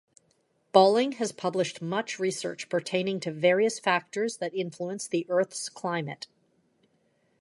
Balling 0.71 1.11
has 1.21 1.31
published 1.31 1.79
much 1.79 2.17
research 2.17 2.69
pertaining 2.69 3.19
to 3.19 3.31
various 3.31 3.77
factors 3.77 4.37
that 4.37 4.51
influence 4.51 5.05
the 5.07 5.27
Earth's 5.29 5.69
climate. 5.69 6.25